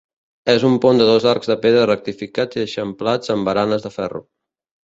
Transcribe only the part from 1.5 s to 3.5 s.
de pedra rectificats i eixamplats amb